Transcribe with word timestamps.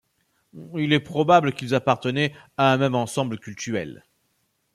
Il 0.77 0.93
est 0.93 0.99
probable 0.99 1.53
qu'ils 1.53 1.75
appartenaient 1.75 2.33
à 2.57 2.73
un 2.73 2.77
même 2.77 2.95
ensemble 2.95 3.37
cultuel. 3.37 4.03